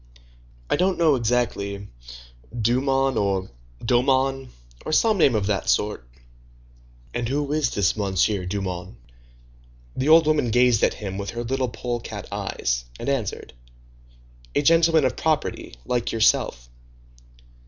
[0.67, 1.87] "I don't know exactly;
[2.59, 3.51] Dumont, or
[3.85, 4.49] Daumont,
[4.83, 6.09] or some name of that sort."
[7.13, 8.97] "And who is this Monsieur Dumont?"
[9.95, 13.53] The old woman gazed at him with her little polecat eyes, and answered:—
[14.55, 16.67] "A gentleman of property, like yourself."